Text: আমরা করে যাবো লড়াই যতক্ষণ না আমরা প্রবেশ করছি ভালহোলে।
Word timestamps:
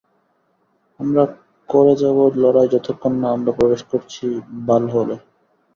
আমরা 0.99 1.23
করে 1.69 1.93
যাবো 2.01 2.23
লড়াই 2.35 2.67
যতক্ষণ 2.73 3.13
না 3.21 3.27
আমরা 3.31 3.51
প্রবেশ 3.59 3.81
করছি 3.91 4.25
ভালহোলে। 4.67 5.15